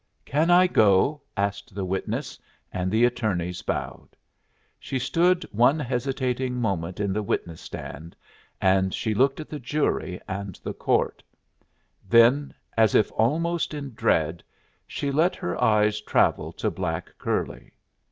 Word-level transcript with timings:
"Can 0.25 0.49
I 0.49 0.65
go?" 0.65 1.21
asked 1.37 1.75
the 1.75 1.85
witness, 1.85 2.39
and 2.73 2.89
the 2.89 3.05
attorneys 3.05 3.61
bowed. 3.61 4.15
She 4.79 4.97
stood 4.97 5.43
one 5.51 5.77
hesitating 5.79 6.55
moment 6.59 6.99
in 6.99 7.13
the 7.13 7.21
witness 7.21 7.61
stand, 7.61 8.15
and 8.59 8.95
she 8.95 9.13
looked 9.13 9.39
at 9.39 9.47
the 9.47 9.59
jury 9.59 10.19
and 10.27 10.59
the 10.63 10.73
court; 10.73 11.21
then, 12.09 12.51
as 12.75 12.95
if 12.95 13.11
almost 13.11 13.75
in 13.75 13.93
dread, 13.93 14.43
she 14.87 15.11
let 15.11 15.35
her 15.35 15.61
eyes 15.63 16.01
travel 16.01 16.51
to 16.53 16.71
black 16.71 17.13
curly. 17.19 17.71